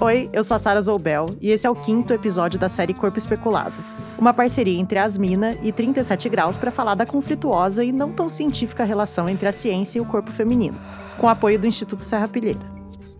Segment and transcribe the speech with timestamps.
[0.00, 3.18] Oi, eu sou a Sara Zoubel e esse é o quinto episódio da série Corpo
[3.18, 3.74] Especulado.
[4.18, 8.84] Uma parceria entre Asmina e 37 Graus para falar da conflituosa e não tão científica
[8.84, 10.76] relação entre a ciência e o corpo feminino,
[11.18, 12.60] com apoio do Instituto Serra Pilheira.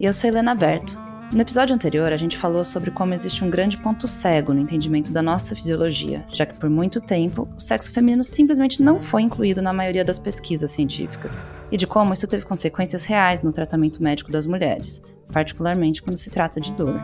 [0.00, 1.07] Eu sou Helena Berto.
[1.30, 5.12] No episódio anterior, a gente falou sobre como existe um grande ponto cego no entendimento
[5.12, 9.60] da nossa fisiologia, já que por muito tempo o sexo feminino simplesmente não foi incluído
[9.60, 11.38] na maioria das pesquisas científicas,
[11.70, 16.30] e de como isso teve consequências reais no tratamento médico das mulheres, particularmente quando se
[16.30, 16.98] trata de dor.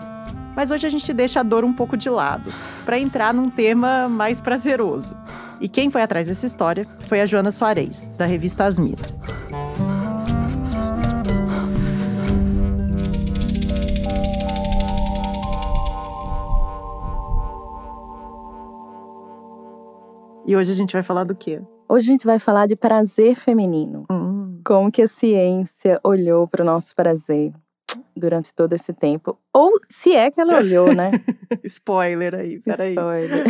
[0.56, 2.50] Mas hoje a gente deixa a dor um pouco de lado,
[2.86, 5.14] para entrar num tema mais prazeroso.
[5.60, 9.04] E quem foi atrás dessa história foi a Joana Soares, da revista Asmira.
[20.46, 21.60] E hoje a gente vai falar do quê?
[21.88, 24.04] Hoje a gente vai falar de prazer feminino.
[24.10, 24.60] Hum.
[24.64, 27.52] Como que a ciência olhou para o nosso prazer
[28.16, 29.38] durante todo esse tempo.
[29.52, 31.10] Ou se é que ela olhou, né?
[31.64, 32.90] Spoiler aí, peraí.
[32.94, 33.44] Spoiler.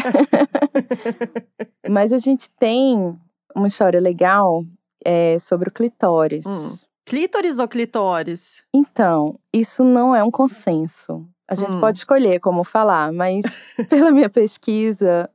[1.89, 3.17] Mas a gente tem
[3.55, 4.65] uma história legal
[5.05, 6.47] é, sobre o clitóris.
[6.47, 6.77] Hum.
[7.07, 8.65] Clítoris ou clitóris?
[8.75, 11.27] Então, isso não é um consenso.
[11.47, 11.81] A gente Hum.
[11.81, 15.29] pode escolher como falar, mas pela minha pesquisa,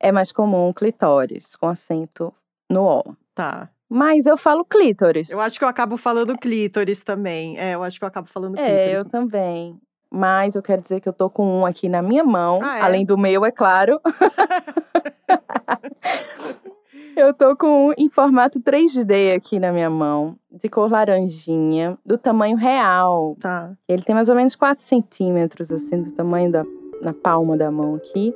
[0.00, 2.32] é mais comum clitóris, com acento
[2.70, 3.02] no O.
[3.34, 3.68] Tá.
[3.88, 5.30] Mas eu falo clítoris.
[5.30, 7.56] Eu acho que eu acabo falando clítoris também.
[7.58, 8.98] É, eu acho que eu acabo falando É, clítoris.
[8.98, 9.80] eu também.
[10.10, 12.80] Mas eu quero dizer que eu tô com um aqui na minha mão, Ah, é?
[12.82, 14.00] além do meu, é claro.
[17.16, 22.16] eu tô com um em formato 3D aqui na minha mão, de cor laranjinha, do
[22.18, 23.36] tamanho real.
[23.40, 23.72] Tá.
[23.88, 26.64] Ele tem mais ou menos 4 centímetros, assim, do tamanho da
[27.02, 28.34] na palma da mão aqui.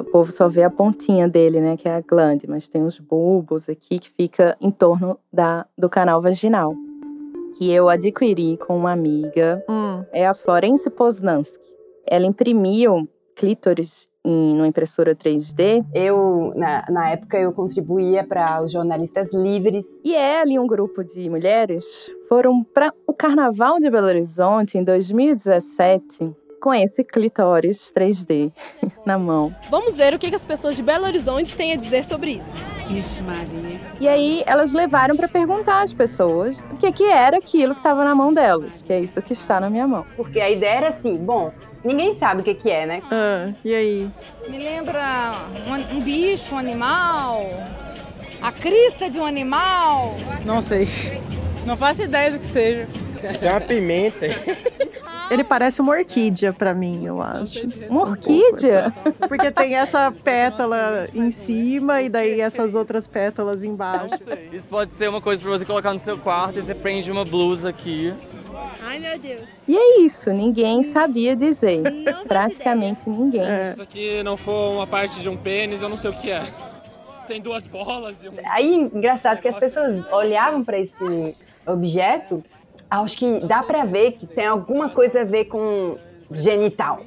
[0.00, 2.98] O povo só vê a pontinha dele, né, que é a glande, mas tem os
[2.98, 6.74] bulbos aqui que fica em torno da, do canal vaginal.
[7.58, 10.02] Que eu adquiri com uma amiga, Hum.
[10.12, 11.62] é a Florence Poznansky.
[12.06, 18.72] Ela imprimiu clítoris em uma impressora 3D Eu, na, na época, eu contribuía para os
[18.72, 19.84] jornalistas livres.
[20.02, 24.82] e ela e um grupo de mulheres foram para o Carnaval de Belo Horizonte em
[24.84, 28.50] 2017 com esse clitóris 3D
[29.04, 29.54] na mão.
[29.68, 32.64] Vamos ver o que as pessoas de Belo Horizonte têm a dizer sobre isso.
[32.88, 33.78] Ixi, Maria.
[34.00, 38.02] E aí elas levaram para perguntar às pessoas o que que era aquilo que estava
[38.02, 40.06] na mão delas, que é isso que está na minha mão.
[40.16, 41.52] Porque a ideia era assim, bom,
[41.84, 43.02] ninguém sabe o que, que é, né?
[43.10, 44.10] Ah, e aí?
[44.48, 45.32] Me lembra
[45.68, 47.46] um, um bicho, um animal,
[48.40, 50.16] a crista de um animal.
[50.46, 50.88] Não sei.
[51.66, 52.88] Não faço ideia do que seja.
[53.34, 54.26] Isso é uma pimenta.
[55.30, 57.60] Ele parece uma orquídea pra mim, eu acho.
[57.88, 58.86] Uma Um pouco, orquídea?
[58.88, 59.12] assim.
[59.28, 64.16] Porque tem essa pétala em cima e daí essas outras pétalas embaixo.
[64.52, 67.24] Isso pode ser uma coisa pra você colocar no seu quarto e você prende uma
[67.24, 68.12] blusa aqui.
[68.82, 69.42] Ai, meu Deus.
[69.66, 71.80] E é isso, ninguém sabia dizer.
[71.82, 73.40] Não Praticamente ninguém.
[73.40, 73.70] É.
[73.70, 76.42] isso aqui não for uma parte de um pênis, eu não sei o que é.
[77.26, 78.32] Tem duas bolas e um.
[78.50, 81.34] Aí, engraçado que as pessoas olhavam para esse
[81.66, 82.44] objeto,
[83.02, 85.96] acho que dá para ver que tem alguma coisa a ver com
[86.30, 87.00] genital.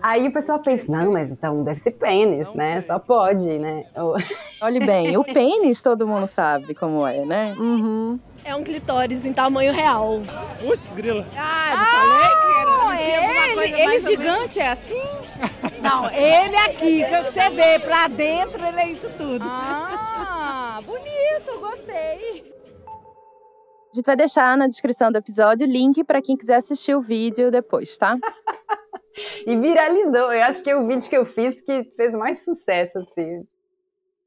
[0.00, 2.82] Aí o pessoal pensa, não, mas então deve ser pênis, né?
[2.82, 3.86] Só pode, né?
[4.60, 7.54] Olhe bem, o pênis todo mundo sabe como é, né?
[7.58, 8.18] Uhum.
[8.44, 10.20] É um clitóris em tamanho real.
[10.60, 11.26] Putz, grila.
[11.36, 15.02] Ah, ele, ele gigante é assim?
[15.80, 19.44] Não, ele aqui, que você vê pra dentro, ele é isso tudo.
[19.44, 22.53] Ah, bonito, gostei.
[23.94, 27.00] A gente vai deixar na descrição do episódio o link para quem quiser assistir o
[27.00, 28.18] vídeo depois, tá?
[29.46, 30.32] E viralizou.
[30.32, 33.46] Eu acho que é o vídeo que eu fiz que fez mais sucesso, assim.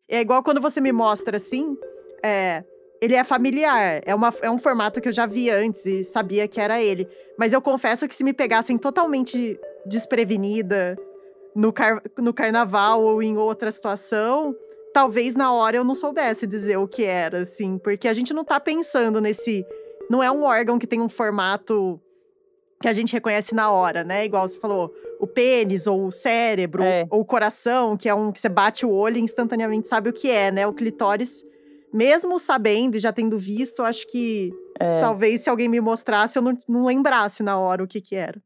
[0.08, 1.78] É igual quando você me mostra assim,
[2.24, 2.64] é,
[3.02, 4.02] ele é familiar.
[4.06, 7.06] É, uma, é um formato que eu já vi antes e sabia que era ele.
[7.38, 10.98] Mas eu confesso que se me pegassem totalmente desprevenida
[11.54, 14.56] no, car no carnaval ou em outra situação,
[14.98, 17.78] talvez na hora eu não soubesse dizer o que era, assim.
[17.78, 19.64] Porque a gente não tá pensando nesse.
[20.10, 22.02] Não é um órgão que tem um formato
[22.82, 24.26] que a gente reconhece na hora, né?
[24.26, 27.06] Igual você falou, o pênis, ou o cérebro, É.
[27.12, 30.14] ou o coração, que é um que você bate o olho e instantaneamente sabe o
[30.14, 30.66] que é, né?
[30.66, 31.44] O clitóris,
[31.94, 35.00] mesmo sabendo e já tendo visto, acho que É.
[35.00, 38.42] talvez se alguém me mostrasse, eu não, não lembrasse na hora o que que era.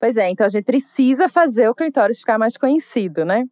[0.00, 3.44] Pois é, então a gente precisa fazer o clitóris ficar mais conhecido, né?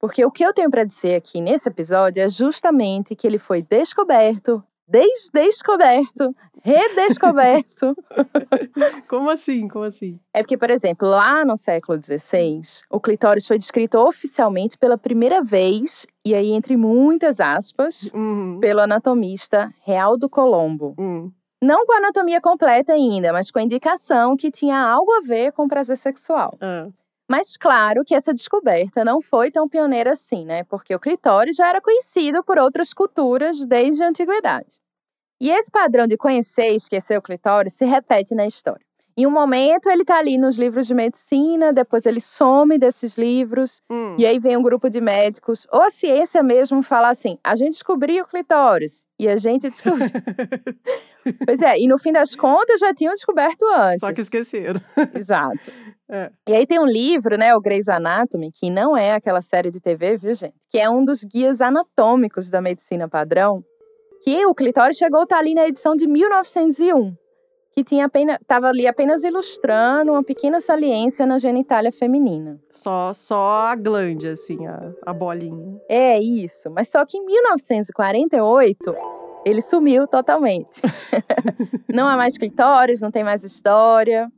[0.00, 3.62] Porque o que eu tenho para dizer aqui nesse episódio é justamente que ele foi
[3.62, 7.96] descoberto, desdescoberto redescoberto.
[9.08, 9.66] Como assim?
[9.68, 10.18] Como assim?
[10.32, 12.60] É porque, por exemplo, lá no século XVI,
[12.90, 18.58] o clitóris foi descrito oficialmente pela primeira vez, e aí entre muitas aspas, Uhum.
[18.60, 20.94] pelo anatomista Realdo Colombo.
[20.98, 21.30] Hum.
[21.62, 25.52] Não com a anatomia completa ainda, mas com a indicação que tinha algo a ver
[25.52, 26.56] com prazer sexual.
[26.60, 26.88] Ah.
[27.30, 30.64] Mas claro que essa descoberta não foi tão pioneira assim, né?
[30.64, 34.80] Porque o clitóris já era conhecido por outras culturas desde a antiguidade.
[35.40, 38.84] E esse padrão de conhecer e esquecer o clitóris se repete na história.
[39.16, 43.80] Em um momento ele está ali nos livros de medicina, depois ele some desses livros,
[43.90, 44.16] Hum.
[44.18, 47.72] e aí vem um grupo de médicos, ou a ciência mesmo fala assim: a gente
[47.72, 50.08] descobriu o clitóris, e a gente descobriu.
[51.46, 54.00] pois é, e no fim das contas já tinham descoberto antes.
[54.00, 54.80] Só que esqueceram.
[55.14, 55.70] Exato.
[56.12, 56.28] É.
[56.48, 59.80] E aí tem um livro, né, o Grey's Anatomy, que não é aquela série de
[59.80, 60.56] TV, viu, gente?
[60.68, 63.62] Que é um dos guias anatômicos da medicina padrão,
[64.20, 67.14] que o clitóris chegou a estar ali na edição de 1901,
[67.72, 72.60] que tinha apenas, estava ali apenas ilustrando uma pequena saliência na genitália feminina.
[72.72, 75.80] Só, só a glande, assim, a, a bolinha.
[75.88, 80.80] É isso, mas só que em 1948 ele sumiu totalmente.
[81.92, 84.30] não há mais clitóris, não tem mais história.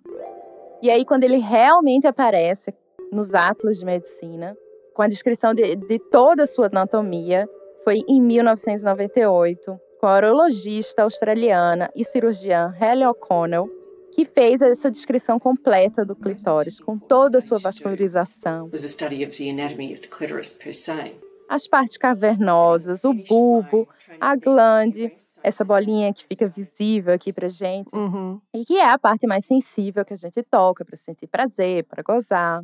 [0.82, 2.74] E aí, quando ele realmente aparece
[3.12, 4.56] nos Atlas de Medicina,
[4.94, 7.48] com a descrição de, de toda a sua anatomia,
[7.84, 13.68] foi em 1998, com a urologista australiana e cirurgiã Helen O'Connell,
[14.12, 19.24] que fez essa descrição completa do clitóris, com toda a sua vascularização, was a study
[19.24, 21.16] of the anatomy of the clitoris per se.
[21.54, 23.86] As partes cavernosas, o bulbo,
[24.20, 25.12] a glande,
[25.42, 28.40] essa bolinha que fica visível aqui pra gente, Uhum.
[28.54, 32.02] e que é a parte mais sensível que a gente toca para sentir prazer, para
[32.02, 32.62] gozar.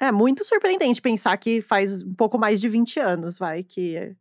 [0.00, 4.16] É muito surpreendente pensar que faz um pouco mais de 20 anos, vai, que,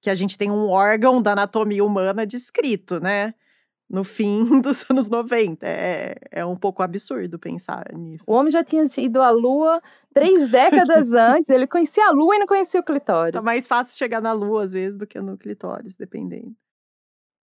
[0.00, 3.34] que a gente tem um órgão da anatomia humana descrito, né?
[3.90, 5.66] No fim dos anos 90.
[5.66, 8.24] É, é um pouco absurdo pensar nisso.
[8.26, 9.80] O homem já tinha ido à lua
[10.12, 13.32] três décadas antes, ele conhecia a lua e não conhecia o clitóris.
[13.32, 16.54] Tá mais fácil chegar na lua, às vezes, do que no clitóris, dependendo.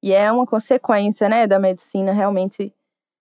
[0.03, 2.71] E é uma consequência, né, da medicina realmente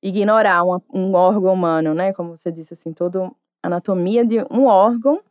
[0.03, 2.13] ignorar uma- um órgão humano, né?
[2.13, 3.31] Como você disse, assim, toda a
[3.63, 5.23] anatomia de um órgão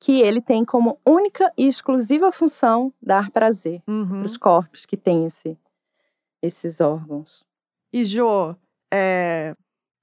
[0.00, 4.08] que ele tem como única e exclusiva função dar prazer Uhum.
[4.08, 5.56] para os corpos que têm esse,
[6.42, 7.44] esses órgãos.
[7.92, 8.56] E, Jo,
[8.92, 9.54] é,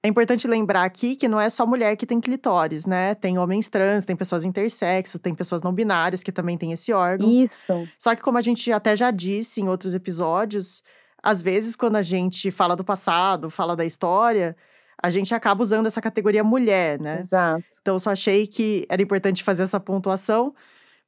[0.02, 3.14] é importante lembrar aqui que não é só mulher que tem clitóris, né?
[3.14, 7.28] Tem homens trans, tem pessoas intersexo, tem pessoas não binárias que também têm esse órgão.
[7.28, 7.72] Isso.
[7.98, 10.82] Só que, como a gente até já disse em outros episódios,
[11.22, 14.56] às vezes, quando a gente fala do passado, fala da história,
[15.02, 17.18] a gente acaba usando essa categoria mulher, né?
[17.18, 17.64] Exato.
[17.80, 20.54] Então, eu só achei que era importante fazer essa pontuação.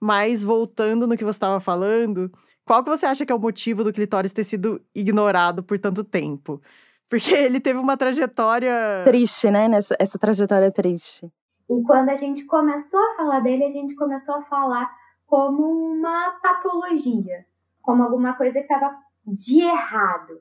[0.01, 2.31] Mas, voltando no que você estava falando,
[2.65, 6.05] qual que você acha que é o motivo do clitóris ter sido ignorado por tanto
[6.05, 6.61] tempo?
[7.09, 9.03] Porque ele teve uma trajetória.
[9.05, 9.67] Triste, né?
[9.67, 11.27] Nessa, essa trajetória triste.
[11.71, 14.91] E quando a gente começou a falar dele, a gente começou a falar
[15.27, 17.45] como uma patologia,
[17.81, 18.95] como alguma coisa que estava
[19.27, 20.41] de errado.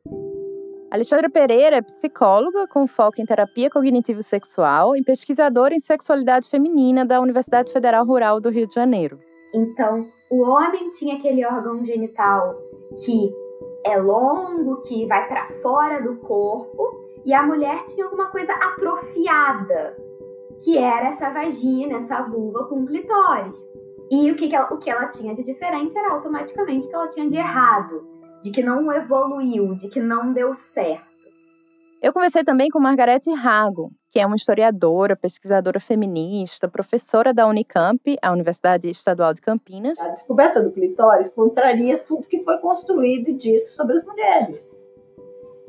[0.89, 7.19] Alexandra Pereira é psicóloga com foco em terapia cognitivo-sexual e pesquisadora em sexualidade feminina da
[7.19, 9.19] Universidade Federal Rural do Rio de Janeiro.
[9.57, 12.56] Então, o homem tinha aquele órgão genital
[13.04, 13.33] que
[13.83, 19.98] é longo, que vai para fora do corpo, e a mulher tinha alguma coisa atrofiada,
[20.63, 23.57] que era essa vagina, essa vulva com clitóris.
[24.12, 26.95] E o que, que ela, o que ela tinha de diferente era automaticamente o que
[26.95, 28.07] ela tinha de errado,
[28.44, 31.17] de que não evoluiu, de que não deu certo.
[31.99, 37.99] Eu conversei também com Margarete Rago, que é uma historiadora, pesquisadora feminista, professora da Unicamp,
[38.21, 39.99] a Universidade Estadual de Campinas.
[39.99, 44.75] A descoberta do clitóris contraria tudo que foi construído e dito sobre as mulheres.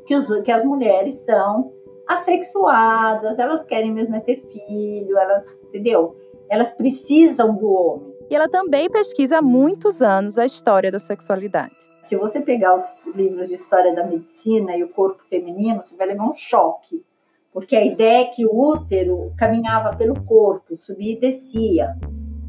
[0.05, 1.73] Que, os, que as mulheres são
[2.07, 6.15] assexuadas, elas querem mesmo é ter filho, elas, entendeu?
[6.47, 8.13] Elas precisam do homem.
[8.29, 11.75] E ela também pesquisa há muitos anos a história da sexualidade.
[12.01, 16.07] Se você pegar os livros de história da medicina e o corpo feminino, você vai
[16.07, 17.03] levar um choque.
[17.51, 21.95] Porque a ideia é que o útero caminhava pelo corpo, subia e descia.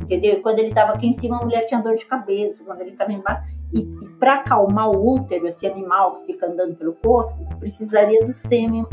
[0.01, 0.35] Entendeu?
[0.35, 2.65] E quando ele estava aqui em cima, a mulher tinha dor de cabeça.
[2.65, 3.49] Quando ele estava embaixo.
[3.73, 8.33] E, e para acalmar o útero, esse animal que fica andando pelo corpo, precisaria do
[8.33, 8.87] sêmen,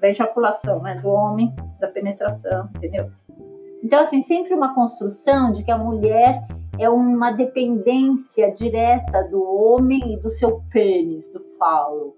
[0.00, 0.96] da ejaculação, né?
[0.96, 3.10] do homem, da penetração, entendeu?
[3.82, 6.46] Então, assim, sempre uma construção de que a mulher
[6.78, 12.16] é uma dependência direta do homem e do seu pênis, do falo.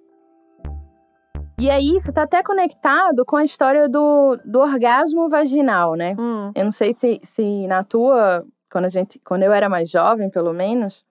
[1.58, 6.16] E aí, isso tá até conectado com a história do, do orgasmo vaginal, né?
[6.18, 6.50] Hum.
[6.54, 10.28] Eu não sei se, se na tua, quando, a gente, quando eu era mais jovem,
[10.28, 11.04] pelo menos,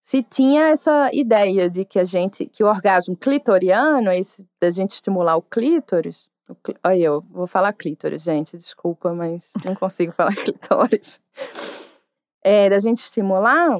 [0.00, 4.92] se tinha essa ideia de que a gente, que o orgasmo clitoriano, esse da gente
[4.92, 10.12] estimular o clítoris, o clí, olha eu, vou falar clítoris, gente, desculpa, mas não consigo
[10.12, 11.20] falar clitóris.
[12.48, 13.76] É, da gente estimular,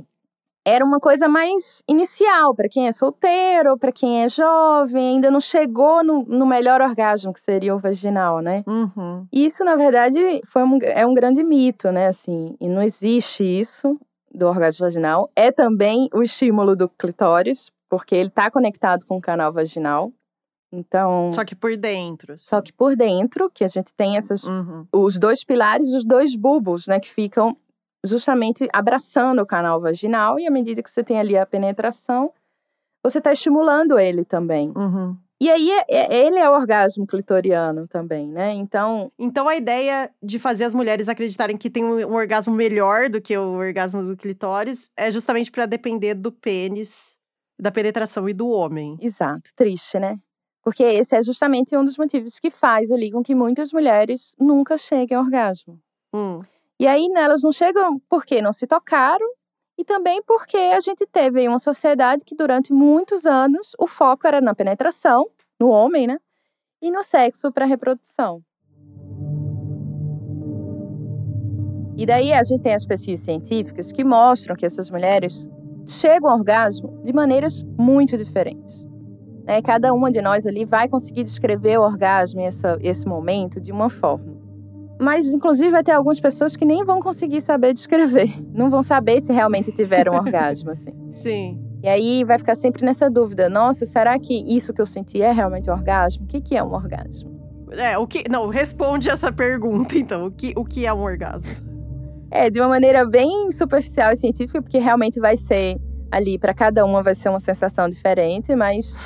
[0.66, 5.38] era uma coisa mais inicial, para quem é solteiro, para quem é jovem, ainda não
[5.38, 8.64] chegou no, no, melhor orgasmo, que seria o vaginal, né?
[8.66, 9.24] Uhum.
[9.32, 12.08] Isso, na verdade, foi um, é um grande mito, né?
[12.08, 13.96] Assim, e não existe isso
[14.34, 15.30] do orgasmo vaginal.
[15.36, 20.12] É também o estímulo do clitóris, porque ele está conectado com o canal vaginal.
[20.72, 21.30] Então.
[21.32, 22.32] Só que por dentro.
[22.32, 22.44] Assim.
[22.44, 24.42] Só que por dentro, que a gente tem esses.
[24.42, 24.84] Uhum.
[24.92, 26.98] Os dois pilares, os dois bulbos, né?
[26.98, 27.56] Que ficam
[28.04, 32.32] justamente abraçando o canal vaginal e à medida que você tem ali a penetração,
[33.02, 34.72] você está estimulando ele também.
[34.76, 35.16] Uhum.
[35.38, 38.54] E aí, é, é, ele é o orgasmo clitoriano também, né?
[38.54, 39.12] Então.
[39.18, 43.20] Então, a ideia de fazer as mulheres acreditarem que tem um, um orgasmo melhor do
[43.20, 47.18] que o orgasmo do clitóris é justamente para depender do pênis,
[47.60, 48.96] da penetração e do homem.
[49.00, 49.50] Exato.
[49.54, 50.18] Triste, né?
[50.64, 54.78] Porque esse é justamente um dos motivos que faz ali com que muitas mulheres nunca
[54.78, 55.78] cheguem ao orgasmo.
[56.14, 56.40] Hum.
[56.78, 59.26] E aí, né, elas não chegam porque não se tocaram
[59.78, 64.40] e também porque a gente teve uma sociedade que durante muitos anos o foco era
[64.40, 65.28] na penetração,
[65.60, 66.18] no homem, né?
[66.80, 68.42] E no sexo para reprodução.
[71.96, 75.48] E daí a gente tem as pesquisas científicas que mostram que essas mulheres
[75.86, 78.84] chegam ao orgasmo de maneiras muito diferentes.
[79.44, 79.62] Né?
[79.62, 83.88] Cada uma de nós ali vai conseguir descrever o orgasmo, essa, esse momento, de uma
[83.88, 84.35] forma.
[84.98, 88.32] Mas, inclusive, vai ter algumas pessoas que nem vão conseguir saber descrever.
[88.52, 90.92] Não vão saber se realmente tiveram um orgasmo, assim.
[91.10, 91.60] Sim.
[91.82, 95.30] E aí vai ficar sempre nessa dúvida: nossa, será que isso que eu senti é
[95.30, 96.24] realmente um orgasmo?
[96.24, 97.36] O que, que é um orgasmo?
[97.72, 98.24] É, o que.
[98.30, 100.26] Não, responde essa pergunta, então.
[100.26, 101.50] O que, o que é um orgasmo?
[102.30, 105.78] É, de uma maneira bem superficial e científica, porque realmente vai ser
[106.10, 108.98] ali, para cada uma vai ser uma sensação diferente, mas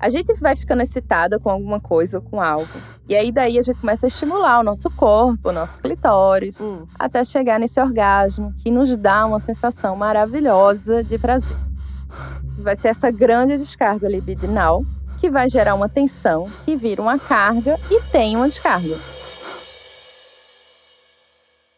[0.00, 2.72] a gente vai ficando excitada com alguma coisa ou com algo.
[3.06, 6.86] E aí daí a gente começa a estimular o nosso corpo, o nosso clitóris, hum.
[6.98, 11.56] até chegar nesse orgasmo que nos dá uma sensação maravilhosa de prazer.
[12.58, 14.82] Vai ser essa grande descarga libidinal
[15.18, 18.96] que vai gerar uma tensão que vira uma carga e tem uma descarga.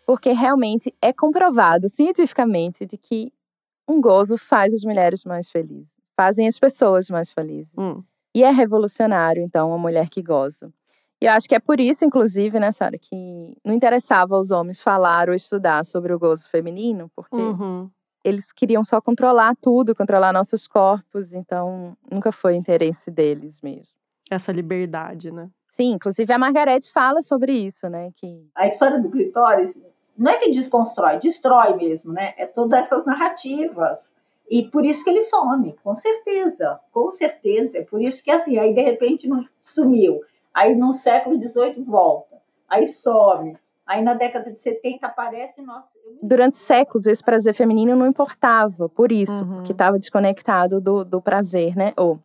[0.07, 3.33] Porque realmente é comprovado cientificamente de que
[3.89, 7.75] um gozo faz as mulheres mais felizes, fazem as pessoas mais felizes.
[7.77, 8.03] Hum.
[8.35, 10.73] E é revolucionário, então, uma mulher que goza.
[11.21, 14.83] E eu acho que é por isso, inclusive, né, Sara, que não interessava aos homens
[14.83, 17.89] falar ou estudar sobre o gozo feminino, porque uhum.
[18.25, 23.95] eles queriam só controlar tudo, controlar nossos corpos, então nunca foi interesse deles mesmo.
[24.29, 25.49] Essa liberdade, né?
[25.69, 28.11] Sim, inclusive a Margarete fala sobre isso, né?
[28.17, 28.49] Que...
[28.57, 29.79] A história do clitóris
[30.19, 32.35] não é que desconstrói, destrói mesmo, né?
[32.37, 34.13] É todas essas narrativas
[34.53, 37.79] e por isso que ele some, com certeza, com certeza.
[37.79, 40.21] É por isso que assim, aí de repente não sumiu.
[40.53, 42.37] Aí no século XVIII volta,
[42.69, 43.57] aí some.
[43.87, 45.89] Aí na década de 70 aparece nossa.
[46.23, 49.55] Durante séculos esse prazer feminino não importava, por isso, uhum.
[49.55, 51.95] porque estava desconectado do, do prazer, né?
[51.97, 52.21] Ou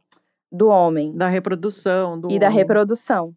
[0.52, 1.16] do homem.
[1.16, 2.20] Da reprodução.
[2.20, 3.34] Do e da reprodução.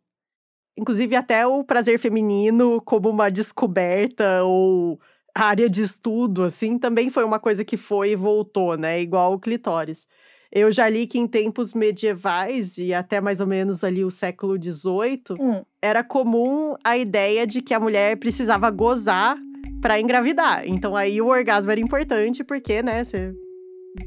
[0.77, 4.99] Inclusive até o prazer feminino como uma descoberta ou
[5.35, 9.01] área de estudo, assim, também foi uma coisa que foi e voltou, né?
[9.01, 10.09] Igual o clitóris.
[10.53, 14.61] Eu já li que em tempos medievais e até mais ou menos ali o século
[14.61, 15.63] XVIII, hum.
[15.81, 19.37] era comum a ideia de que a mulher precisava gozar
[19.81, 20.67] para engravidar.
[20.67, 23.33] Então aí o orgasmo era importante porque, né, você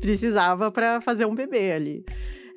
[0.02, 2.06] precisava para fazer um bebê ali.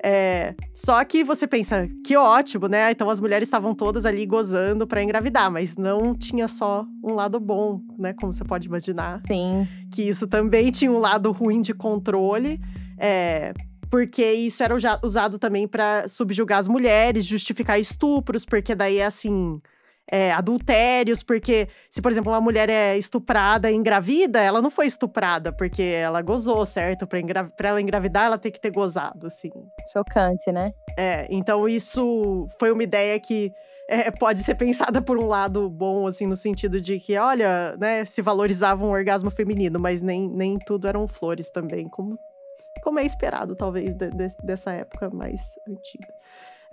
[0.03, 2.91] É, só que você pensa, que ótimo, né?
[2.91, 7.39] Então as mulheres estavam todas ali gozando para engravidar, mas não tinha só um lado
[7.39, 8.13] bom, né?
[8.13, 9.19] Como você pode imaginar.
[9.25, 9.67] Sim.
[9.91, 12.59] Que isso também tinha um lado ruim de controle.
[12.99, 13.53] É,
[13.89, 19.61] porque isso era usado também para subjugar as mulheres, justificar estupros, porque daí é assim
[20.11, 24.85] é, adultérios, porque se, por exemplo, uma mulher é estuprada e engravida, ela não foi
[24.85, 27.05] estuprada porque ela gozou, certo?
[27.05, 29.51] Para engra ela engravidar, ela tem que ter gozado, assim.
[29.91, 30.71] Chocante, né?
[30.97, 33.51] É, então isso foi uma ideia que
[33.89, 38.03] é, pode ser pensada por um lado bom, assim, no sentido de que, olha, né,
[38.05, 42.17] se valorizava um orgasmo feminino, mas nem, nem tudo eram flores também, como,
[42.83, 46.13] como é esperado, talvez, de, de, dessa época mais antiga.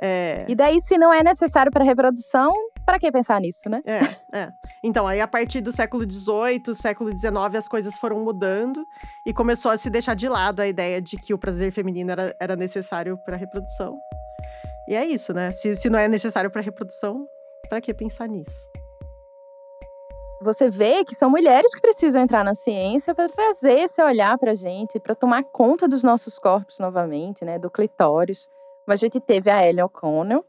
[0.00, 0.44] É...
[0.48, 2.52] E daí, se não é necessário para reprodução,
[2.84, 3.82] para que pensar nisso, né?
[3.84, 4.52] É, é.
[4.82, 8.84] Então, aí a partir do século XVIII, século XIX, as coisas foram mudando
[9.24, 12.36] e começou a se deixar de lado a ideia de que o prazer feminino era,
[12.38, 13.98] era necessário para reprodução.
[14.88, 15.50] E é isso, né?
[15.50, 17.26] Se, se não é necessário para reprodução,
[17.68, 18.74] para que pensar nisso?
[20.44, 24.52] você vê que são mulheres que precisam entrar na ciência para trazer esse olhar para
[24.52, 28.46] a gente, para tomar conta dos nossos corpos novamente, né, do clitóris.
[28.86, 30.44] A gente teve a Ellen O'Connell,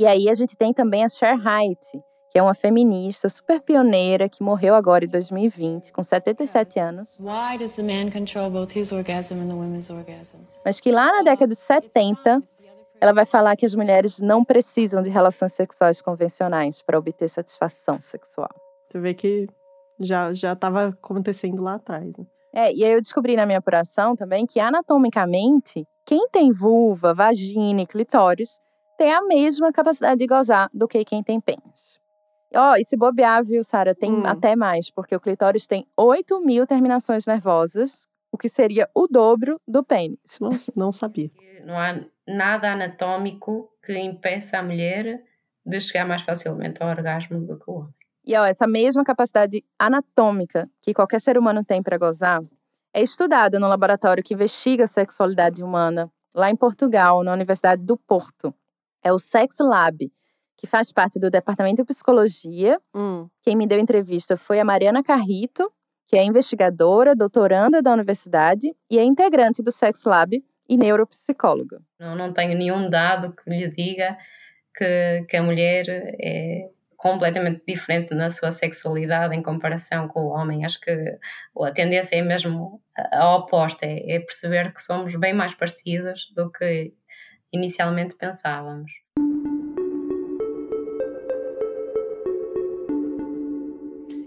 [0.00, 1.86] e aí a gente tem também a Cher Haidt,
[2.30, 7.18] que é uma feminista super pioneira que morreu agora em 2020, com 77 anos.
[10.64, 12.42] Mas que lá na década de 70,
[12.98, 18.00] ela vai falar que as mulheres não precisam de relações sexuais convencionais para obter satisfação
[18.00, 18.48] sexual.
[18.90, 19.48] Você vê que
[19.98, 22.10] já já estava acontecendo lá atrás.
[22.16, 22.24] Né?
[22.54, 27.82] É, e aí eu descobri na minha apuração também que anatomicamente, quem tem vulva, vagina
[27.82, 28.58] e clitóris
[29.00, 31.98] tem a mesma capacidade de gozar do que quem tem pênis.
[32.54, 34.26] Ó, oh, e se bobear, viu, Sara, tem hum.
[34.26, 39.58] até mais, porque o clitóris tem 8 mil terminações nervosas, o que seria o dobro
[39.66, 40.38] do pênis.
[40.38, 41.30] Nossa, não sabia.
[41.64, 45.22] Não há nada anatômico que impeça a mulher
[45.64, 47.94] de chegar mais facilmente ao orgasmo do que o homem.
[48.26, 52.42] E ó, essa mesma capacidade anatômica que qualquer ser humano tem para gozar
[52.92, 57.96] é estudada no laboratório que investiga a sexualidade humana lá em Portugal, na Universidade do
[57.96, 58.54] Porto.
[59.02, 60.10] É o Sex Lab,
[60.56, 62.78] que faz parte do Departamento de Psicologia.
[62.94, 63.28] Hum.
[63.42, 65.72] Quem me deu entrevista foi a Mariana Carrito,
[66.06, 71.80] que é investigadora, doutoranda da universidade e é integrante do Sex Lab e neuropsicóloga.
[71.98, 74.18] Não, não tenho nenhum dado que lhe diga
[74.76, 80.66] que, que a mulher é completamente diferente na sua sexualidade em comparação com o homem.
[80.66, 81.18] Acho que
[81.62, 86.52] a tendência é mesmo a oposta, é, é perceber que somos bem mais parecidos do
[86.52, 86.92] que
[87.52, 88.92] inicialmente pensávamos.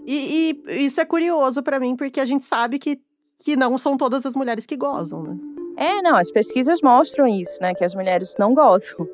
[0.06, 3.00] E, e isso é curioso para mim, porque a gente sabe que,
[3.42, 5.36] que não são todas as mulheres que gozam, né?
[5.76, 7.74] É, não, as pesquisas mostram isso, né?
[7.74, 9.08] Que as mulheres não gozam.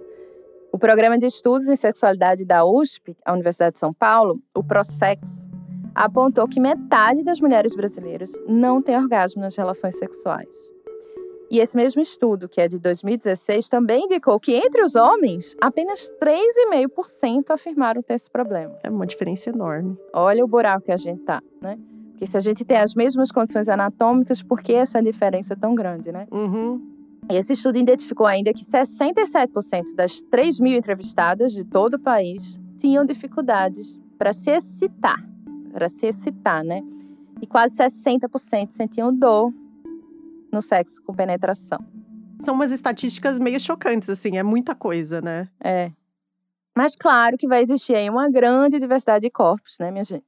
[0.73, 5.49] O programa de estudos em sexualidade da USP, a Universidade de São Paulo, o ProSex,
[5.95, 10.55] apontou que metade das mulheres brasileiras não tem orgasmo nas relações sexuais.
[11.51, 16.09] E esse mesmo estudo, que é de 2016, também indicou que entre os homens, apenas
[16.23, 18.79] 3,5% afirmaram ter esse problema.
[18.85, 19.99] É uma diferença enorme.
[20.13, 21.77] Olha o buraco que a gente tá, né?
[22.13, 25.75] Porque se a gente tem as mesmas condições anatômicas, por que essa diferença é tão
[25.75, 26.29] grande, né?
[26.31, 26.81] Uhum.
[27.29, 33.05] Esse estudo identificou ainda que 67% das 3 mil entrevistadas de todo o país tinham
[33.05, 35.19] dificuldades para se excitar,
[35.73, 36.81] para se excitar, né?
[37.43, 39.53] E quase 60% sentiam dor
[40.53, 41.79] no sexo com penetração.
[42.41, 45.49] São umas estatísticas meio chocantes, assim, é muita coisa, né?
[45.63, 45.93] É.
[46.77, 50.25] Mas claro que vai existir aí uma grande diversidade de corpos, né, minha gente?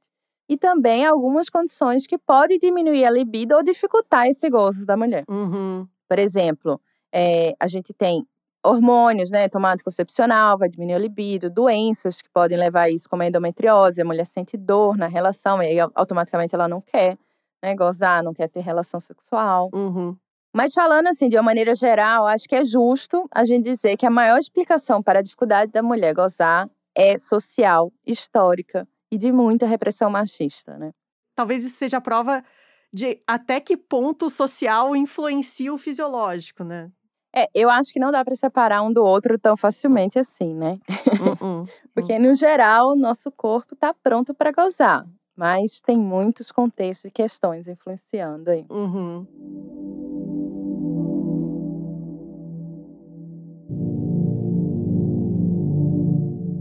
[0.47, 5.23] E também algumas condições que podem diminuir a libido ou dificultar esse gozo da mulher.
[5.27, 5.87] Uhum.
[6.07, 6.79] Por exemplo,
[7.11, 8.27] é, a gente tem
[8.63, 9.49] hormônios, né?
[9.49, 14.01] Tomada anticoncepcional vai diminuir a libido, doenças que podem levar a isso, como a endometriose,
[14.01, 17.17] a mulher sente dor na relação e aí automaticamente ela não quer
[17.63, 19.69] né, gozar, não quer ter relação sexual.
[19.73, 20.15] Uhum.
[20.53, 24.05] Mas falando assim, de uma maneira geral, acho que é justo a gente dizer que
[24.05, 29.65] a maior explicação para a dificuldade da mulher gozar é social, histórica e de muita
[29.65, 30.91] repressão machista, né?
[31.35, 32.43] Talvez isso seja a prova
[32.93, 36.91] de até que ponto o social influencia o fisiológico, né?
[37.35, 40.77] É, eu acho que não dá para separar um do outro tão facilmente assim, né?
[41.19, 41.69] Uh -uh.
[41.95, 45.03] Porque, no geral, o nosso corpo está pronto para gozar.
[45.35, 48.65] Mas tem muitos contextos e questões influenciando aí.
[48.69, 49.25] Uhum.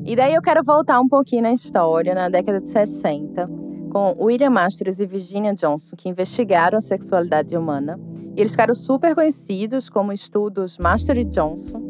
[0.04, 3.48] E daí eu quero voltar um pouquinho na história, na década de 60,
[3.90, 7.98] com William Masters e Virginia Johnson, que investigaram a sexualidade humana.
[8.36, 11.80] E eles ficaram super conhecidos como estudos Master e Johnson.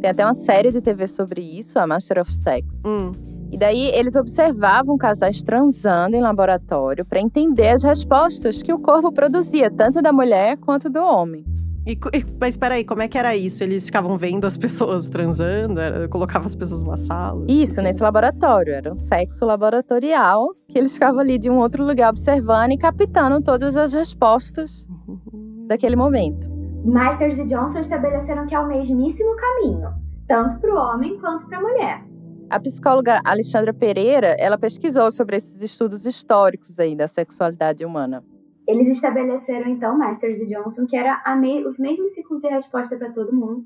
[0.00, 2.82] Tem até uma série de TV sobre isso, a Master of Sex.
[2.84, 3.12] Hum.
[3.52, 9.12] E daí eles observavam casais transando em laboratório para entender as respostas que o corpo
[9.12, 11.44] produzia, tanto da mulher quanto do homem.
[11.86, 11.98] E,
[12.40, 13.62] mas peraí, como é que era isso?
[13.62, 15.78] Eles ficavam vendo as pessoas transando?
[15.78, 17.44] Era, colocavam as pessoas numa sala?
[17.46, 18.72] Isso, nesse laboratório.
[18.72, 23.42] Era um sexo laboratorial que eles ficavam ali de um outro lugar observando e captando
[23.42, 25.66] todas as respostas uhum.
[25.66, 26.48] daquele momento.
[26.86, 29.90] Masters e Johnson estabeleceram que é o mesmíssimo caminho,
[30.26, 32.11] tanto para o homem quanto para a mulher.
[32.52, 38.22] A psicóloga Alexandra Pereira, ela pesquisou sobre esses estudos históricos aí da sexualidade humana.
[38.68, 43.10] Eles estabeleceram então, Masters e Johnson, que era me os mesmos ciclos de resposta para
[43.10, 43.64] todo mundo,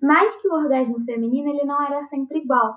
[0.00, 2.76] mas que o orgasmo feminino ele não era sempre igual.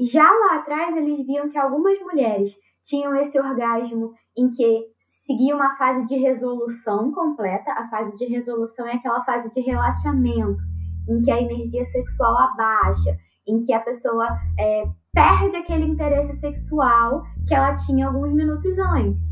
[0.00, 5.76] Já lá atrás eles viam que algumas mulheres tinham esse orgasmo em que seguia uma
[5.76, 7.70] fase de resolução completa.
[7.70, 10.60] A fase de resolução é aquela fase de relaxamento,
[11.08, 14.26] em que a energia sexual abaixa, em que a pessoa
[14.58, 19.22] é, perde aquele interesse sexual que ela tinha alguns minutos antes.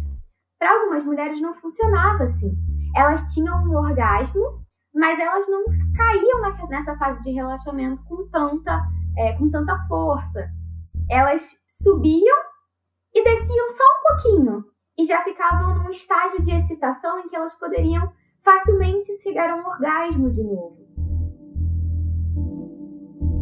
[0.58, 2.56] Para algumas mulheres não funcionava assim.
[2.96, 8.80] Elas tinham um orgasmo, mas elas não caíam nessa fase de relaxamento com tanta,
[9.18, 10.48] é, com tanta força.
[11.10, 12.38] Elas subiam
[13.12, 14.64] e desciam só um pouquinho
[14.96, 19.66] e já ficavam num estágio de excitação em que elas poderiam facilmente chegar a um
[19.66, 20.93] orgasmo de novo.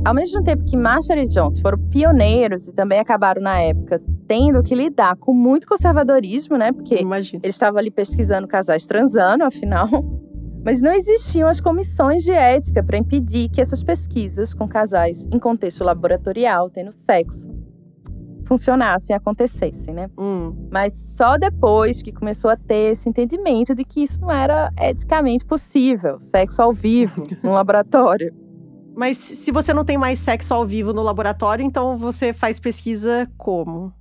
[0.04, 4.62] Ao mesmo tempo que Marshall e Jones foram pioneiros e também acabaram na época tendo
[4.62, 6.72] que lidar com muito conservadorismo, né?
[6.72, 7.40] Porque Imagina.
[7.44, 9.88] eles estavam ali pesquisando casais transando, afinal.
[10.64, 15.38] Mas não existiam as comissões de ética para impedir que essas pesquisas com casais em
[15.38, 17.50] contexto laboratorial, tendo sexo,
[18.44, 20.08] funcionassem, acontecessem, né?
[20.18, 20.68] Hum.
[20.70, 25.44] Mas só depois que começou a ter esse entendimento de que isso não era eticamente
[25.44, 28.41] possível, sexo ao vivo, num laboratório.
[28.94, 33.31] Mas se você não tem mais sexo ao vivo no laboratório, então você faz pesquisa
[33.38, 33.92] como?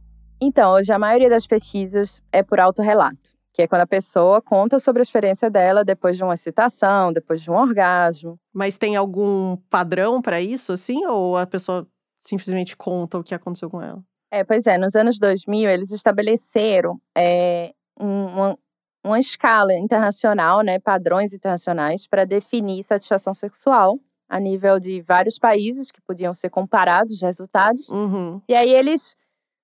[0.41, 4.79] Então, hoje a maioria das pesquisas é por autorrelato, que é quando a pessoa conta
[4.79, 8.39] sobre a experiência dela depois de uma excitação, depois de um orgasmo.
[8.53, 11.05] Mas tem algum padrão para isso, assim?
[11.05, 11.87] Ou a pessoa
[12.19, 14.03] simplesmente conta o que aconteceu com ela?
[14.31, 18.57] É, pois é, nos anos 2000 eles estabeleceram é, uma,
[19.03, 23.99] uma escala internacional, né, padrões internacionais para definir satisfação sexual
[24.31, 27.89] a nível de vários países que podiam ser comparados os resultados.
[27.89, 28.41] Uhum.
[28.47, 29.13] E aí eles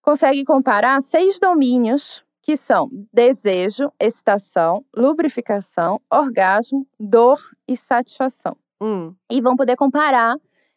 [0.01, 8.57] conseguem comparar seis domínios que são desejo, excitação, lubrificação, orgasmo, dor e satisfação.
[8.81, 9.15] Hum.
[9.31, 10.35] E vão poder comparar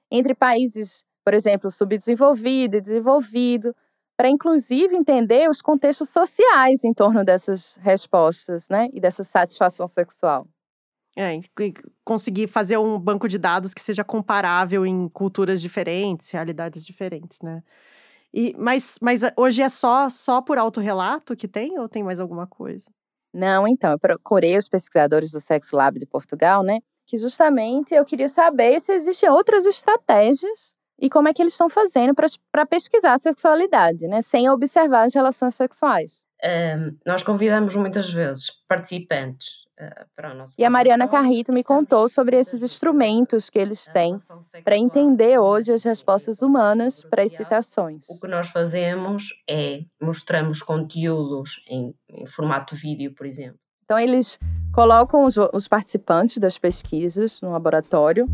[0.09, 3.75] entre países, por exemplo, subdesenvolvido e desenvolvido,
[4.17, 10.47] para inclusive entender os contextos sociais em torno dessas respostas, né, e dessa satisfação sexual.
[11.17, 11.41] É,
[12.05, 17.63] conseguir fazer um banco de dados que seja comparável em culturas diferentes, realidades diferentes, né?
[18.33, 22.47] E, mas, mas hoje é só só por autorrelato que tem ou tem mais alguma
[22.47, 22.89] coisa?
[23.33, 26.79] Não, então, eu procurei os pesquisadores do Sex Lab de Portugal, né?
[27.07, 31.69] Que justamente eu queria saber se existem outras estratégias e como é que eles estão
[31.69, 34.23] fazendo para pesquisar a sexualidade, né?
[34.23, 36.25] Sem observar as relações sexuais.
[36.43, 39.67] Um, nós convidamos muitas vezes participantes
[40.15, 40.55] para o nosso.
[40.59, 44.17] E a Mariana Carrito me contou sobre esses instrumentos que eles têm
[44.65, 48.09] para entender hoje as respostas humanas para as citações.
[48.09, 53.59] O que nós fazemos é mostramos conteúdos em, em formato vídeo, por exemplo.
[53.85, 54.39] Então, eles
[54.73, 58.29] colocam os, os participantes das pesquisas no laboratório,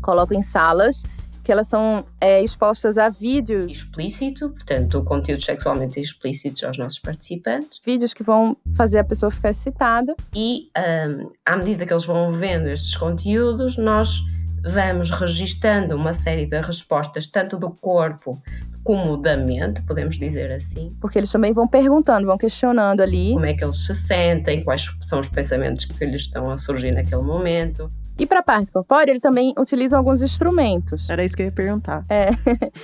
[0.00, 1.02] colocam em salas
[1.50, 3.72] que elas são é, expostas a vídeos.
[3.72, 7.80] Explícito, portanto, conteúdos sexualmente explícitos aos nossos participantes.
[7.84, 10.14] Vídeos que vão fazer a pessoa ficar excitada.
[10.32, 14.20] E um, à medida que eles vão vendo estes conteúdos, nós
[14.62, 18.40] vamos registando uma série de respostas, tanto do corpo
[18.84, 20.96] como da mente, podemos dizer assim.
[21.00, 23.32] Porque eles também vão perguntando, vão questionando ali.
[23.32, 26.92] Como é que eles se sentem, quais são os pensamentos que lhes estão a surgir
[26.92, 27.90] naquele momento.
[28.20, 31.08] E para a parte corpórea, ele também utiliza alguns instrumentos.
[31.08, 32.04] Era isso que eu ia perguntar.
[32.06, 32.28] É.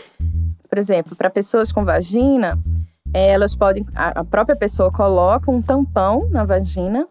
[0.67, 2.59] Por exemplo, para pessoas com vagina,
[3.13, 3.87] elas podem.
[3.95, 7.07] A própria pessoa coloca um tampão na vagina,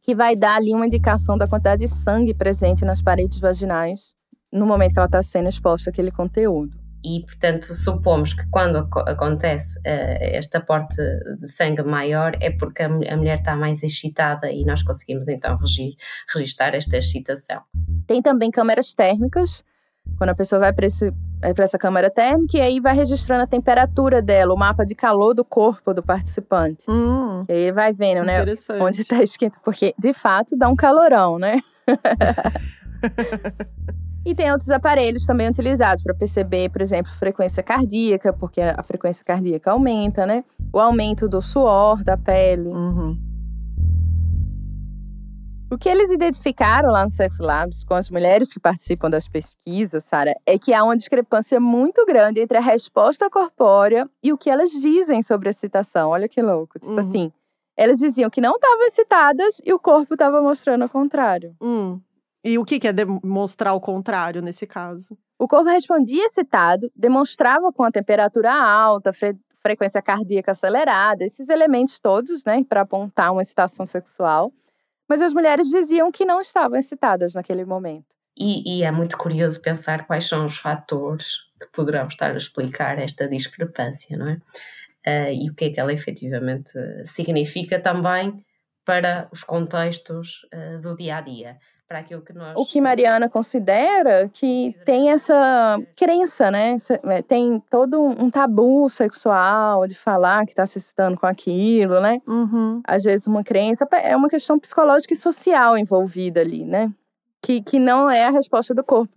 [0.00, 4.16] que vai dar ali uma indicação da quantidade de sangue presente nas paredes vaginais
[4.50, 9.78] no momento que ela está sendo exposta àquele conteúdo e, portanto, supomos que quando acontece
[9.80, 10.96] uh, este aporte
[11.40, 15.56] de sangue maior é porque a, a, mulher está mais excitada e nós conseguimos então
[15.56, 15.94] regir,
[16.34, 17.62] registrar esta excitação.
[18.06, 19.62] Tem também câmeras térmicas,
[20.18, 24.54] quando a pessoa vai para essa câmera térmica e aí vai registrando a temperatura dela,
[24.54, 26.84] o mapa de calor do corpo do participante.
[26.88, 28.42] Hum, e aí vai vendo, né,
[28.80, 31.60] onde está esquenta, porque de fato dá um calorão, né?
[34.26, 39.24] E tem outros aparelhos também utilizados para perceber, por exemplo, frequência cardíaca, porque a frequência
[39.24, 40.42] cardíaca aumenta, né?
[40.72, 42.70] O aumento do suor da pele.
[42.70, 43.16] Uhum.
[45.70, 50.02] O que eles identificaram lá no Sex Labs com as mulheres que participam das pesquisas,
[50.02, 54.50] Sara, é que há uma discrepância muito grande entre a resposta corpórea e o que
[54.50, 56.10] elas dizem sobre a excitação.
[56.10, 56.80] Olha que louco.
[56.80, 56.98] Tipo uhum.
[56.98, 57.32] assim,
[57.76, 61.54] elas diziam que não estavam excitadas e o corpo estava mostrando o contrário.
[61.60, 62.00] Hum.
[62.46, 65.18] E o que, que é demonstrar o contrário nesse caso?
[65.36, 71.98] O corpo respondia excitado, demonstrava com a temperatura alta, fre frequência cardíaca acelerada, esses elementos
[71.98, 74.52] todos, né, para apontar uma excitação sexual.
[75.08, 78.14] Mas as mulheres diziam que não estavam excitadas naquele momento.
[78.38, 82.96] E, e, é muito curioso pensar quais são os fatores que poderão estar a explicar
[83.00, 84.34] esta discrepância, não é?
[85.04, 86.70] Uh, e o que é que ela efetivamente
[87.04, 88.40] significa também
[88.84, 91.58] para os contextos uh, do dia a dia.
[91.88, 92.54] Para aquilo que nós.
[92.56, 96.76] O que Mariana considera que tem essa crença, né?
[97.04, 102.20] É, tem todo um tabu sexual de falar que está se excitando com aquilo, né?
[102.26, 102.80] Uhum.
[102.84, 106.92] Às vezes uma crença é uma questão psicológica e social envolvida ali, né?
[107.40, 109.14] Que, que não é a resposta do corpo.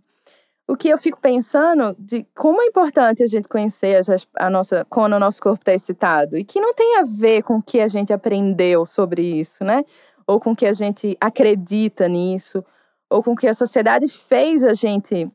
[0.67, 4.86] O que eu fico pensando de como é importante a gente conhecer a, a nossa
[4.88, 7.79] quando o nosso corpo está excitado e que não tem a ver com o que
[7.79, 9.84] a gente aprendeu sobre isso, né?
[10.30, 12.63] Ou com que a gente acredita nisso,
[13.10, 15.28] ou com que a sociedade fez a gente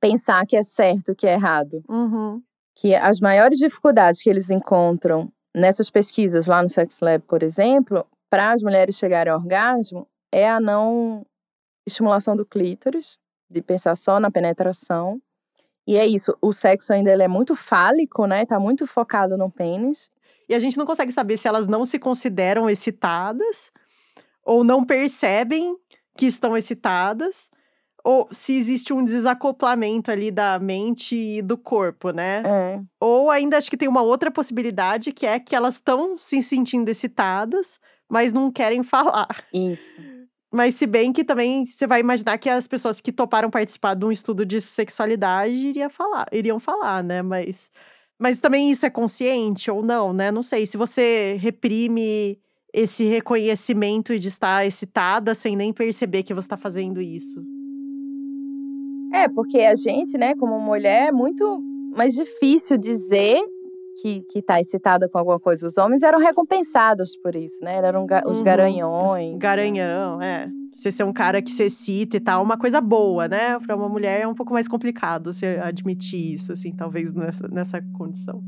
[0.00, 1.80] pensar que é certo, que é errado.
[1.88, 2.42] Uhum.
[2.74, 8.04] Que as maiores dificuldades que eles encontram nessas pesquisas lá no Sex Lab, por exemplo,
[8.28, 11.24] para as mulheres chegarem ao orgasmo, é a não
[11.86, 15.22] estimulação do clítoris, de pensar só na penetração.
[15.86, 18.44] E é isso, o sexo ainda ele é muito fálico, né?
[18.44, 20.10] Tá muito focado no pênis.
[20.48, 23.70] E a gente não consegue saber se elas não se consideram excitadas
[24.46, 25.76] ou não percebem
[26.16, 27.50] que estão excitadas,
[28.04, 32.42] ou se existe um desacoplamento ali da mente e do corpo, né?
[32.46, 32.80] É.
[33.00, 36.88] Ou ainda acho que tem uma outra possibilidade, que é que elas estão se sentindo
[36.88, 39.44] excitadas, mas não querem falar.
[39.52, 39.96] Isso.
[40.52, 44.06] Mas se bem que também você vai imaginar que as pessoas que toparam participar de
[44.06, 47.20] um estudo de sexualidade iria falar, iriam falar, né?
[47.20, 47.72] Mas,
[48.16, 50.30] mas também isso é consciente ou não, né?
[50.30, 50.64] Não sei.
[50.64, 52.38] Se você reprime
[52.76, 57.42] esse reconhecimento de estar excitada sem nem perceber que você está fazendo isso.
[59.14, 61.62] É, porque a gente, né, como mulher, é muito
[61.96, 63.40] mais difícil dizer
[64.02, 65.66] que, que tá excitada com alguma coisa.
[65.66, 67.76] Os homens eram recompensados por isso, né?
[67.76, 68.44] Eram ga os uhum.
[68.44, 69.38] garanhões.
[69.38, 70.50] Garanhão, é.
[70.70, 73.58] Você ser um cara que se excita e tal, uma coisa boa, né?
[73.60, 77.80] Para uma mulher é um pouco mais complicado você admitir isso, assim, talvez nessa, nessa
[77.94, 78.42] condição.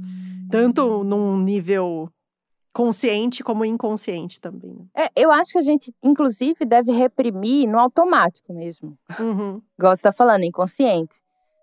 [0.50, 2.10] Tanto num nível
[2.72, 4.72] consciente como inconsciente também.
[4.72, 5.06] Né?
[5.06, 8.96] É, eu acho que a gente, inclusive, deve reprimir no automático mesmo.
[9.18, 9.60] Uhum.
[9.78, 11.20] Igual você tá falando, inconsciente.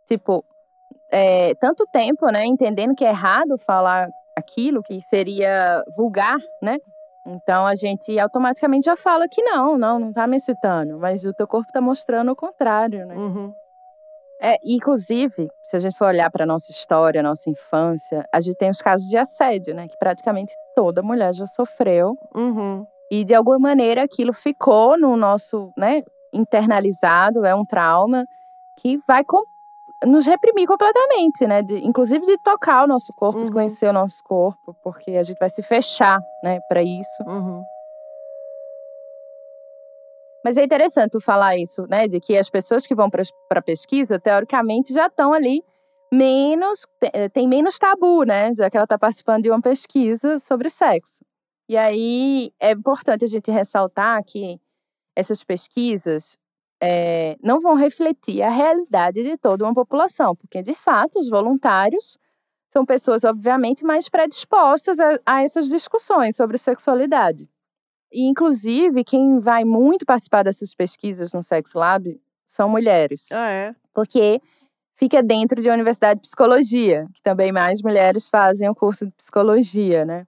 [0.07, 0.43] Tipo,
[1.11, 6.77] é, tanto tempo, né, entendendo que é errado falar aquilo, que seria vulgar, né?
[7.25, 11.33] Então a gente automaticamente já fala que não, não, não tá me excitando, mas o
[11.33, 13.15] teu corpo tá mostrando o contrário, né?
[13.15, 13.53] Uhum.
[14.41, 18.69] É, inclusive, se a gente for olhar para nossa história, nossa infância, a gente tem
[18.69, 19.87] os casos de assédio, né?
[19.87, 22.15] Que praticamente toda mulher já sofreu.
[22.35, 22.85] Uhum.
[23.11, 26.03] E de alguma maneira aquilo ficou no nosso, né?
[26.33, 28.25] Internalizado, é um trauma
[28.77, 29.41] que vai com,
[30.05, 31.61] nos reprimir completamente, né?
[31.61, 33.45] De, inclusive de tocar o nosso corpo, uhum.
[33.45, 36.59] de conhecer o nosso corpo, porque a gente vai se fechar, né?
[36.67, 37.23] Para isso.
[37.25, 37.63] Uhum.
[40.43, 42.07] Mas é interessante tu falar isso, né?
[42.07, 45.63] De que as pessoas que vão para a pesquisa, teoricamente, já estão ali
[46.15, 46.86] menos.
[47.13, 48.54] Eh, tem menos tabu, né?
[48.56, 51.25] Já que ela está participando de uma pesquisa sobre sexo.
[51.67, 54.60] E aí é importante a gente ressaltar que
[55.15, 56.38] essas pesquisas
[56.82, 62.17] é, não vão refletir a realidade de toda uma população, porque de fato os voluntários
[62.69, 67.49] são pessoas, obviamente, mais predispostas a, a essas discussões sobre sexualidade.
[68.12, 73.32] E, inclusive, quem vai muito participar dessas pesquisas no Sex Lab são mulheres.
[73.32, 73.75] Ah, é?
[73.93, 74.41] Porque
[74.95, 79.12] fica dentro de uma universidade de psicologia, que também mais mulheres fazem o curso de
[79.12, 80.25] psicologia, né?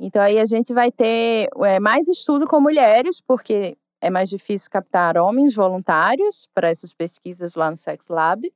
[0.00, 4.68] Então aí a gente vai ter é, mais estudo com mulheres, porque é mais difícil
[4.70, 8.52] captar homens voluntários para essas pesquisas lá no Sex Lab.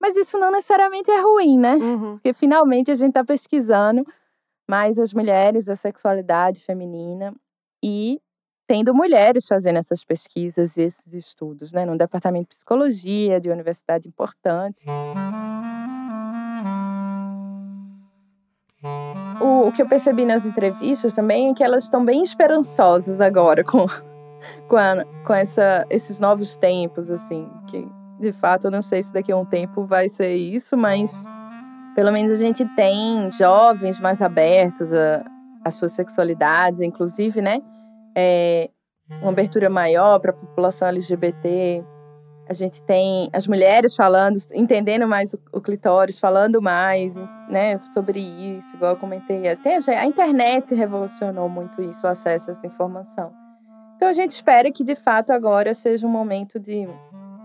[0.00, 1.74] Mas isso não necessariamente é ruim, né?
[1.76, 2.14] Uhum.
[2.14, 4.04] Porque finalmente a gente está pesquisando
[4.68, 7.32] mais as mulheres, a sexualidade feminina
[7.82, 8.20] e
[8.66, 14.08] tendo mulheres fazendo essas pesquisas e esses estudos, né, num departamento de psicologia de universidade
[14.08, 14.84] importante.
[19.40, 23.62] O, o, que eu percebi nas entrevistas também é que elas estão bem esperançosas agora
[23.62, 23.86] com,
[24.68, 27.86] com, a, com essa, esses novos tempos, assim, que
[28.18, 31.22] de fato eu não sei se daqui a um tempo vai ser isso, mas
[31.94, 35.24] pelo menos a gente tem jovens mais abertos a,
[35.64, 37.60] as suas sexualidades, inclusive, né?
[38.16, 38.70] É,
[39.20, 41.84] uma abertura maior para a população LGBT.
[42.48, 47.16] A gente tem as mulheres falando, entendendo mais o, o clitóris, falando mais,
[47.48, 49.48] né, sobre isso, igual eu comentei.
[49.48, 53.32] Até a, a internet revolucionou muito isso, o acesso a essa informação.
[53.96, 56.86] Então a gente espera que de fato agora seja um momento de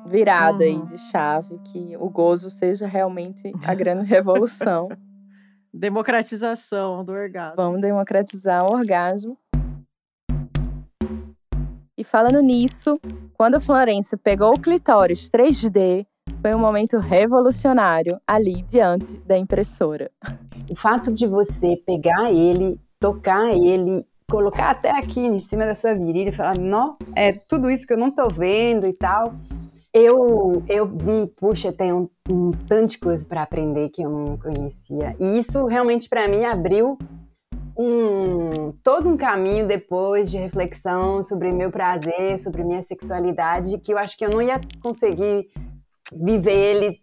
[0.05, 0.83] virada uhum.
[0.83, 4.89] e de chave, que o gozo seja realmente a grande revolução.
[5.73, 7.55] Democratização do orgasmo.
[7.55, 9.37] Vamos democratizar o orgasmo.
[12.01, 12.99] E falando nisso,
[13.35, 16.03] quando a Florence pegou o clitóris 3D,
[16.41, 20.09] foi um momento revolucionário ali diante da impressora.
[20.67, 25.93] O fato de você pegar ele, tocar ele, colocar até aqui em cima da sua
[25.93, 29.35] virilha e falar, não, é tudo isso que eu não tô vendo e tal.
[29.93, 34.37] Eu, eu vi, puxa, tem um, um tanto de coisa para aprender que eu não
[34.39, 35.15] conhecia.
[35.19, 36.97] E isso realmente para mim abriu
[37.77, 43.97] um, todo um caminho depois de reflexão sobre meu prazer, sobre minha sexualidade, que eu
[43.97, 45.49] acho que eu não ia conseguir
[46.13, 47.01] viver ele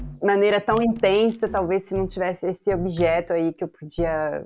[0.00, 4.44] de maneira tão intensa, talvez se não tivesse esse objeto aí que eu podia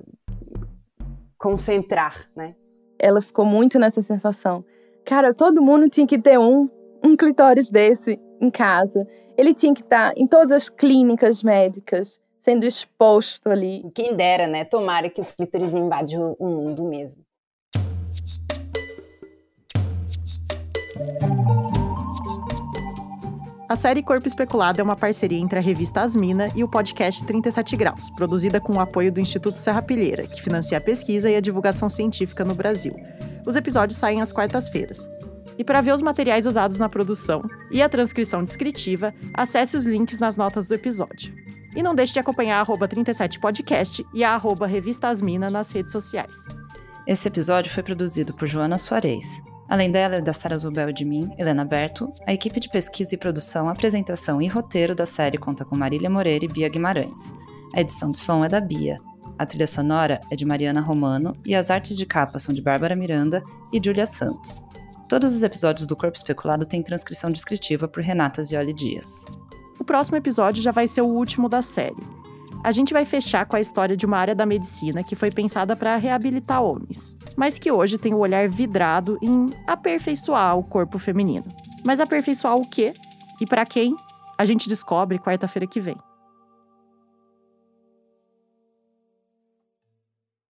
[1.37, 2.55] concentrar, né?
[2.99, 4.63] Ela ficou muito nessa sensação.
[5.05, 6.69] Cara, todo mundo tinha que ter um,
[7.03, 9.07] um clitóris desse em casa.
[9.37, 13.85] Ele tinha que estar em todas as clínicas médicas sendo exposto ali.
[13.93, 14.65] Quem dera, né?
[14.65, 17.21] Tomara que os clítoris invadam o mundo mesmo.
[23.69, 27.77] A série Corpo Especulado é uma parceria entre a revista Asmina e o podcast 37
[27.77, 31.41] Graus, produzida com o apoio do Instituto Serra Pilheira, que financia a pesquisa e a
[31.41, 32.95] divulgação científica no Brasil.
[33.45, 35.07] Os episódios saem às quartas-feiras.
[35.59, 40.17] E para ver os materiais usados na produção e a transcrição descritiva, acesse os links
[40.17, 41.50] nas notas do episódio.
[41.75, 46.45] E não deixe de acompanhar a 37podcast e a arroba Revista Asmina nas redes sociais.
[47.07, 49.41] Esse episódio foi produzido por Joana Soares.
[49.67, 53.15] Além dela e da Sara Zubel e de mim, Helena Berto, a equipe de pesquisa
[53.15, 57.33] e produção, apresentação e roteiro da série conta com Marília Moreira e Bia Guimarães.
[57.73, 58.97] A edição de som é da Bia.
[59.39, 62.97] A trilha sonora é de Mariana Romano e as artes de capa são de Bárbara
[62.97, 64.61] Miranda e Júlia Santos.
[65.07, 69.25] Todos os episódios do Corpo Especulado têm transcrição descritiva por Renata Zioli Dias.
[69.81, 72.07] O próximo episódio já vai ser o último da série.
[72.63, 75.75] A gente vai fechar com a história de uma área da medicina que foi pensada
[75.75, 81.47] para reabilitar homens, mas que hoje tem o olhar vidrado em aperfeiçoar o corpo feminino.
[81.83, 82.93] Mas aperfeiçoar o quê?
[83.41, 83.95] E para quem?
[84.37, 85.97] A gente descobre quarta-feira que vem.